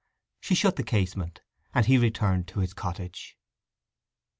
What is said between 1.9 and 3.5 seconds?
returned to his cottage.